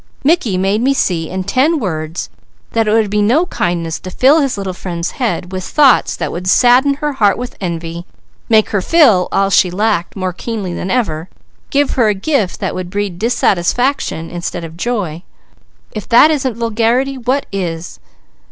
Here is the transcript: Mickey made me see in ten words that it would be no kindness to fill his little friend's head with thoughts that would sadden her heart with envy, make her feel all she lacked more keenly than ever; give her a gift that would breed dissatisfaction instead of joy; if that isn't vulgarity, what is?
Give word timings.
Mickey 0.23 0.57
made 0.57 0.81
me 0.81 0.95
see 0.95 1.29
in 1.29 1.43
ten 1.43 1.79
words 1.79 2.31
that 2.71 2.87
it 2.87 2.91
would 2.91 3.11
be 3.11 3.21
no 3.21 3.45
kindness 3.45 3.99
to 3.99 4.09
fill 4.09 4.41
his 4.41 4.57
little 4.57 4.73
friend's 4.73 5.11
head 5.11 5.51
with 5.51 5.63
thoughts 5.63 6.15
that 6.15 6.31
would 6.31 6.47
sadden 6.47 6.95
her 6.95 7.13
heart 7.13 7.37
with 7.37 7.55
envy, 7.61 8.07
make 8.49 8.69
her 8.71 8.81
feel 8.81 9.27
all 9.31 9.51
she 9.51 9.69
lacked 9.69 10.15
more 10.15 10.33
keenly 10.33 10.73
than 10.73 10.89
ever; 10.89 11.29
give 11.69 11.91
her 11.91 12.07
a 12.07 12.15
gift 12.15 12.59
that 12.59 12.73
would 12.73 12.89
breed 12.89 13.19
dissatisfaction 13.19 14.31
instead 14.31 14.63
of 14.63 14.75
joy; 14.75 15.21
if 15.91 16.09
that 16.09 16.31
isn't 16.31 16.57
vulgarity, 16.57 17.15
what 17.19 17.45
is? 17.51 17.99